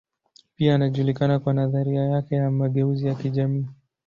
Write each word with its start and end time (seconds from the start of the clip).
Pia 0.55 0.75
anajulikana 0.75 1.39
kwa 1.39 1.53
nadharia 1.53 2.01
yake 2.01 2.35
ya 2.35 2.51
mageuzi 2.51 3.07
ya 3.07 3.15
kijamii. 3.15 3.67